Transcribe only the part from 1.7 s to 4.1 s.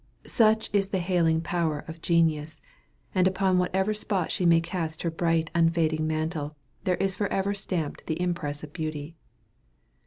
of Genius; and upon whatever